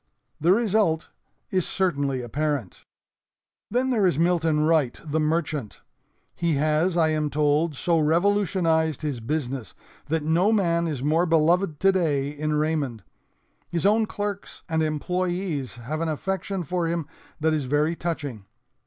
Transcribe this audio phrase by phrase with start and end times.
[0.39, 1.09] The result
[1.51, 2.81] is certainly apparent.
[3.69, 5.81] "Then there is Milton Wright, the merchant.
[6.33, 9.75] He has, I am told, so revolutionized his business
[10.07, 13.03] that no man is more beloved today in Raymond.
[13.69, 17.05] His own clerks and employees have an affection for him
[17.39, 18.47] that is very touching.